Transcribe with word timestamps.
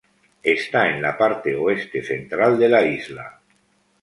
Está 0.57 0.89
en 0.89 0.99
la 0.99 1.15
parte 1.15 1.55
oeste 1.55 2.01
central 2.01 2.57
de 2.57 2.69
la 2.69 2.81
isla. 2.83 3.39